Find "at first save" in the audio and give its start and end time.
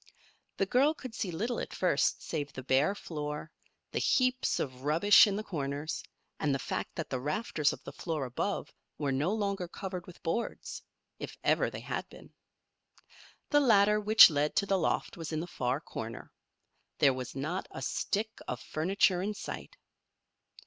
1.59-2.51